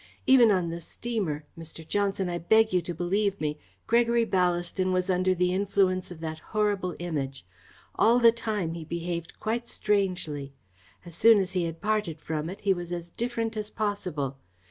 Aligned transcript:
Even 0.25 0.49
on 0.49 0.69
the 0.71 0.79
steamer 0.81 1.43
Mr. 1.55 1.87
Johnson, 1.87 2.27
I 2.27 2.39
beg 2.39 2.73
you 2.73 2.81
to 2.81 2.93
believe 2.95 3.39
me 3.39 3.59
Gregory 3.85 4.25
Ballaston 4.25 4.91
was 4.91 5.11
under 5.11 5.35
the 5.35 5.53
influence 5.53 6.09
of 6.09 6.21
that 6.21 6.39
horrible 6.39 6.95
Image. 6.97 7.45
All 7.93 8.17
the 8.17 8.31
time 8.31 8.73
he 8.73 8.83
behaved 8.83 9.39
quite 9.39 9.67
strangely. 9.67 10.53
As 11.05 11.13
soon 11.13 11.37
as 11.37 11.51
he 11.51 11.65
had 11.65 11.81
parted 11.81 12.19
from 12.19 12.49
it, 12.49 12.61
he 12.61 12.73
was 12.73 12.91
as 12.91 13.11
different 13.11 13.55
as 13.55 13.69
possible. 13.69 14.37